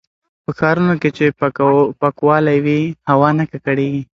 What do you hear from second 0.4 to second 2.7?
په ښارونو کې چې پاکوالی